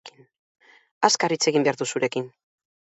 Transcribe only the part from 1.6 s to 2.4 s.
behar dut zurekin.